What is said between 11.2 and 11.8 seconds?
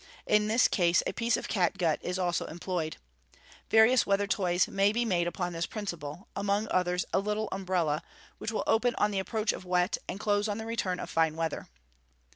weather.